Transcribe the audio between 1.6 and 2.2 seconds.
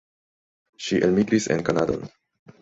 Kanadon.